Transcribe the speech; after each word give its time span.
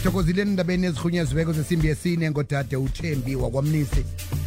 sithokozile 0.00 0.42
endabeni 0.42 0.86
ezirhunyeziweko 0.86 1.52
zesimbi 1.52 1.88
yesine 1.88 2.30
ngodade 2.30 2.76
uthembi 2.76 3.36
wakwamnisi. 3.36 4.04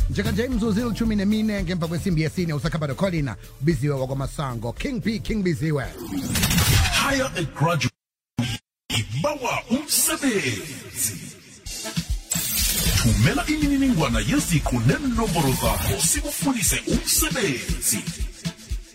Njekanje 0.10 0.46
imzuzu 0.46 0.82
ilithumi 0.82 1.16
nemine 1.16 1.64
ngemva 1.64 1.88
kwesimbi 1.88 2.22
yesine 2.22 2.54
usakhaba 2.54 2.88
colina 2.96 3.36
ubiziwe 3.62 3.96
wakwamasango. 3.96 4.74
King 4.74 5.02
p 5.02 5.20
king 5.20 5.44
biziwe. 5.44 5.86
And 7.06 7.48
graduate 7.54 7.94
ibawa 8.90 9.64
umsebenzi. 9.70 11.16
Thumela 12.98 13.46
imininingwana 13.48 14.20
yeziqu 14.20 14.80
nenomboro 14.88 15.50
zakho 15.62 16.02
sikufundise 16.02 16.82
umsebenzi 16.88 18.23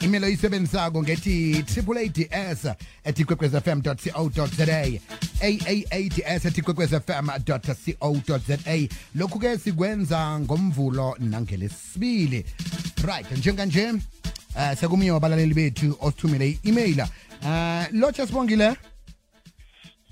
imelo 0.00 0.26
oyisebenzisako 0.26 1.02
ngethi 1.02 1.62
triple 1.62 2.12
ads 2.30 2.64
at 3.04 3.18
ikwekwezfm 3.18 3.82
co 3.82 4.46
za 4.46 4.66
aads 4.72 6.46
at 6.46 6.58
ikwekwezfm 6.58 7.28
co 8.26 8.38
za 8.38 8.58
lokhu-ke 9.14 9.58
sikwenza 9.58 10.40
ngomvulo 10.40 11.16
nangelesibili. 11.18 12.44
Right 13.04 13.38
njenganje 13.38 13.90
uh, 13.92 14.72
sekumunye 14.80 15.10
wabalaleli 15.10 15.54
bethu 15.54 15.96
osithumele 16.00 16.48
i-email. 16.48 17.00
Uh, 17.42 17.84
lotsha 17.92 18.26
sibongile? 18.26 18.76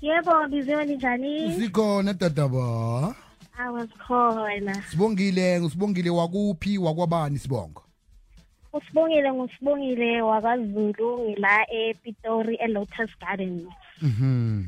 Yebo, 0.01 0.47
biziwe 0.49 0.85
njani? 0.85 1.55
sikhona 1.59 2.13
dadaba 2.13 3.15
Awasikhona. 3.57 4.83
sibongile 4.91 5.61
ngusibongile 5.61 6.09
wakuphi 6.09 6.77
wakwabani 6.77 7.39
sibongo? 7.39 7.83
Usibongile 8.77 9.33
ngusibongile 9.33 10.21
wakazulu 10.21 11.19
ngila 11.29 11.71
ePitori 11.71 12.55
eLotus 12.55 13.09
garden 13.19 13.67
Mhm. 14.01 14.63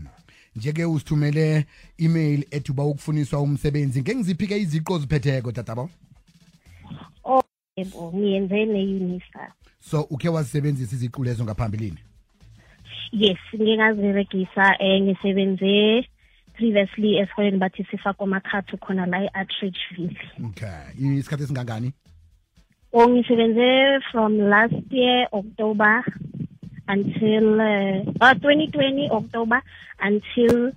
Njeke 0.55 0.85
usithumele 0.85 1.65
email 1.97 2.45
ethi 2.51 2.71
uba 2.71 2.83
ukufuniswa 2.83 3.41
umsebenzi 3.41 4.01
ngengiziphi-ke 4.01 4.57
iziqo 4.57 4.97
ziphetheko 4.99 5.51
tatabo 5.51 5.89
Oh, 7.23 7.41
yebo, 7.77 8.11
ngiyenze 8.15 8.65
neUNISA. 8.65 9.53
so 9.79 10.01
ukhe 10.01 10.29
wazisebenzisa 10.29 10.95
iziqu 10.95 11.23
lezo 11.23 11.43
ngaphambilini 11.43 11.97
Yes, 13.11 13.37
ngingaziregisa 13.55 14.75
um 14.79 15.01
ngisebenze 15.03 16.05
previously 16.53 17.17
esikoleni 17.17 17.57
bathi 17.57 17.83
sifaka 17.83 18.23
amakhathu 18.23 18.77
khona 18.77 19.05
la 19.05 19.23
e-Atteridgeville. 19.23 20.17
okay 20.45 21.17
isikhathi 21.17 21.43
esingangani 21.43 21.93
Ngisebenze 22.93 24.01
from 24.11 24.49
last 24.49 24.73
year 24.89 25.27
October 25.31 26.03
until 26.87 27.61
uh, 27.61 28.01
uh 28.19 28.33
2020 28.33 29.09
October 29.11 29.61
until 30.01 30.71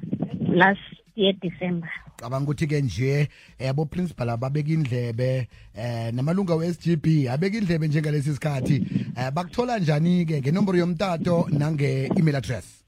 last 0.53 0.81
year 1.15 1.33
December. 1.41 1.89
cabanga 2.23 2.45
ukuthi-ke 2.45 2.81
nje 2.83 3.29
um 3.61 3.73
boprincipal 3.77 4.31
ababeka 4.31 4.71
indlebe 4.71 5.49
um 5.75 6.17
namalunga 6.17 6.55
we-sgb 6.55 7.29
abeka 7.33 7.59
indlebe 7.59 7.89
njengalesi 7.89 8.35
sikhathi 8.35 8.77
um 9.17 9.31
bakuthola 9.35 9.79
njani-ke 9.79 10.41
ngenomboro 10.41 10.79
yomtato 10.79 11.49
nange-email 11.51 12.37
address. 12.37 12.85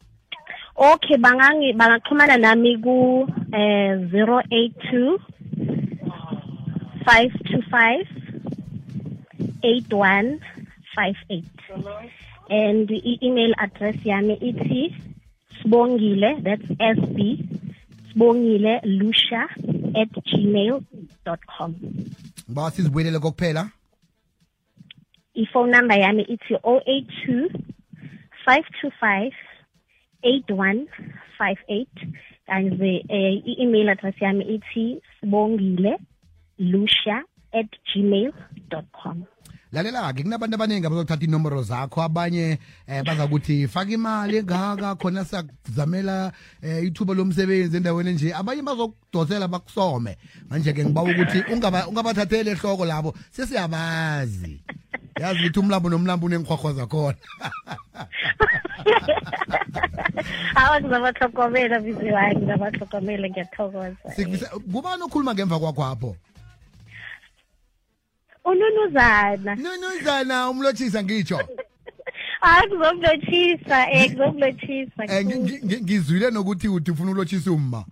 Okay 0.77 1.17
bangaxhumana 1.17 2.37
nami 2.37 2.79
ku 2.79 3.27
eh 3.53 3.97
082 4.13 5.19
525 7.07 8.14
8158 9.65 11.45
and 12.51 12.91
i-email 12.91 13.53
address 13.59 13.97
yami 14.05 14.35
ithi 14.51 14.83
sibongile 15.59 16.31
that's 16.47 16.69
sb 16.97 17.19
sibongile 18.09 18.75
lusha 18.99 19.43
at 20.03 20.13
gmail.com 20.29 21.75
ngiba 22.49 22.71
sizibuyelele 22.71 23.19
kokuphela? 23.19 23.71
I-phone 25.35 25.71
number 25.71 25.99
yami 25.99 26.23
ithi 26.23 26.55
082 26.55 27.49
525 28.47 29.33
8158 30.23 31.87
kanzi 32.47 33.05
eh, 33.09 33.43
i-email 33.51 33.89
address 33.89 34.15
yami 34.21 34.45
ithi 34.45 35.03
sibongile 35.21 35.99
lusha 36.59 37.23
at 37.53 37.71
gmail.com 37.93 39.25
lalela-ke 39.75 40.23
kunabantu 40.23 40.55
abaningi 40.55 40.87
abazothatha 40.87 41.25
inomboro 41.25 41.63
zakho. 41.63 42.03
Abanye 42.03 42.59
eh 42.87 43.03
baza 43.05 43.27
kuthi 43.27 43.69
faka 43.69 43.91
imali 43.91 44.37
engaka 44.37 44.95
khona 44.95 45.25
sakuzamela 45.25 46.33
eh, 46.63 46.85
ithuba 46.87 47.15
lomsebenzi 47.15 47.77
endaweni 47.77 48.13
nje 48.13 48.35
abanye 48.35 48.63
bazokudosela 48.63 49.49
bakusome. 49.49 50.17
Manje-ke 50.51 50.85
ngiba 50.85 51.03
ukuthi 51.03 51.39
ungaba- 51.53 51.87
ungabathatheli 51.89 52.51
ehloko 52.51 52.85
labo. 52.85 53.15
Sesiyabazi. 53.31 54.61
Yazi 55.21 55.41
ukuthi 55.41 55.59
umlambo 55.59 55.89
nomlambo 55.89 56.27
unengikhwahwa 56.27 56.73
zakhona. 56.73 57.19
Awa 60.55 60.81
ngizabatlhogomela 60.81 61.81
bizi 61.81 62.11
wami 62.13 62.37
ngizabatlhogomela 62.37 63.29
ngiyathokoza. 63.29 63.97
Kubani 64.73 65.03
okhuluma 65.03 65.35
ngemva 65.35 65.59
kwakhwapho? 65.59 66.17
Ununuzana. 68.45 69.55
Nunuzana 69.55 70.51
umlotshisa 70.51 71.03
ngitsho. 71.03 71.41
Hayi 72.41 72.67
ngizomlotshisa 72.67 73.87
um 73.93 74.01
ngizomlotshisa 74.01 75.05
Eh, 75.09 75.27
ngi- 75.27 75.61
ngi- 75.65 75.81
ngizwile 75.83 76.31
nokuthi 76.31 76.69
uthi 76.69 76.91
ufuna 76.91 77.11
ulotshisa 77.11 77.53
umma. 77.53 77.85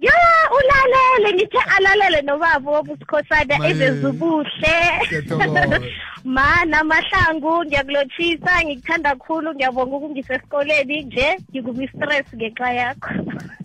Ya 0.00 0.12
ulalele 0.50 1.34
ngithe 1.36 1.58
alalele 1.76 2.22
nobaba 2.22 2.70
wobusikhosana 2.70 3.68
ebezubuhle. 3.68 4.76
ma 6.24 6.64
namahlangu 6.64 7.64
ngiyakulotshisa 7.64 8.64
ngikuthanda 8.64 9.10
kakhulu 9.16 9.54
ngiyabonga 9.54 9.96
ukungisa 9.96 10.34
esikoleni 10.34 11.02
nje 11.02 11.38
ngikumistress 11.50 12.26
ngenxa 12.34 12.72
yakho. 12.72 13.10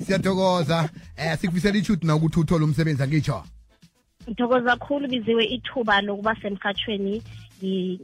Siyathokoza. 0.06 0.90
Eh 1.18 1.38
sikufisela 1.38 1.78
ichuthi 1.78 2.08
na 2.08 2.16
ukuthi 2.16 2.40
uthole 2.40 2.64
umsebenzi 2.66 3.04
angitsho? 3.04 3.44
Ngithokoza 4.30 4.78
kakhulu 4.78 5.08
biziwe 5.08 5.46
ithuba 5.46 6.02
lokuba 6.02 6.36
semhathweni 6.42 7.24
ngi- 7.62 8.00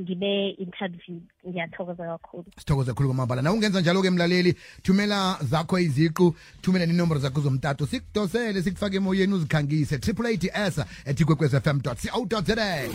ngibe 0.00 0.50
interview. 0.58 1.20
Ngiyathokoza 1.48 2.04
kakhulu. 2.06 2.44
Sithokoza 2.58 2.92
kakhulu 2.92 3.08
kwamabala 3.08 3.42
na 3.42 3.52
ungenza 3.52 3.80
njalo-ke 3.80 4.10
mlaleli 4.10 4.54
thumela 4.82 5.38
zakho 5.42 5.78
iziqu 5.78 6.34
thumela 6.62 6.86
nenombro 6.86 7.18
zakho 7.18 7.40
zomtato 7.40 7.86
sikudosele 7.86 8.62
sikufake 8.62 8.96
emoyeni 8.96 9.34
uzikhangise. 9.34 9.98
Triple 9.98 10.28
eight 10.30 10.44
s 10.54 10.78
at 11.06 11.20
ikwekwezfm 11.20 11.80
co 11.80 11.94
za 11.94 12.88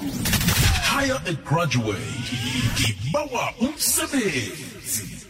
higher 0.83 1.22
and 1.28 1.38
graduate 1.45 2.01
umsebenzi 3.62 5.22